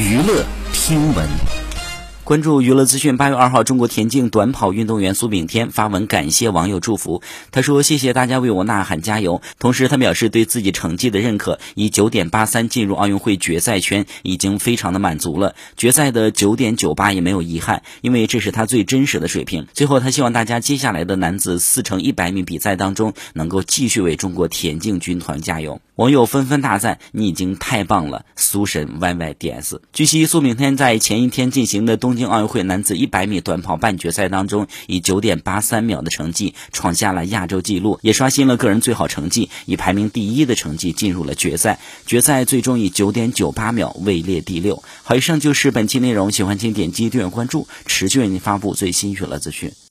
[0.00, 1.59] 娱乐听闻。
[2.30, 7.22] 关注娱乐资讯，八月二号，中国田径短跑运动员苏炳添发文感谢网友祝福。
[7.50, 15.56] 他说：“谢谢大家为我呐喊加油。”同时，他表示对自己成绩的认可，以九点八三进入奥运会决赛圈已经非常的满足了。
[15.76, 19.66] 决赛的九点九八也没有遗憾，因为这是他最真实的水平。
[19.74, 25.80] 最后，他希望大家接下来的男子四乘一百米比赛当中，能够继续为中国田径军团加油。
[25.96, 32.19] 网友纷纷大赞：“你已经太棒了，苏神 YYDS。”据悉，苏炳添在前一天进行的东京。
[32.28, 41.78] 奥运会男子100米短跑半决赛当中，以9.83秒的成绩创下了亚洲纪录，也刷新了个人最好成绩，以排名第一的成绩进入了决赛。
[42.06, 44.82] 决赛最终以9.98秒位列第六。
[45.02, 49.72] 好，以上就是本期内容，喜欢请点击订阅关注，持续为您发布最新娱乐资讯。